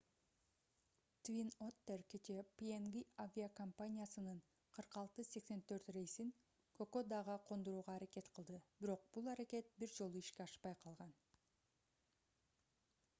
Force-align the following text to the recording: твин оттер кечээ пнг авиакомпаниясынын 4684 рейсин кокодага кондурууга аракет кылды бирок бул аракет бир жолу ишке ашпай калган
твин 1.25 1.47
оттер 1.65 1.99
кечээ 2.13 2.43
пнг 2.61 2.95
авиакомпаниясынын 3.25 4.39
4684 4.79 5.93
рейсин 5.99 6.29
кокодага 6.81 7.35
кондурууга 7.51 7.97
аракет 7.99 8.27
кылды 8.35 8.59
бирок 8.81 9.07
бул 9.13 9.31
аракет 9.37 9.73
бир 9.79 9.95
жолу 10.01 10.23
ишке 10.25 10.47
ашпай 10.49 10.79
калган 10.83 11.15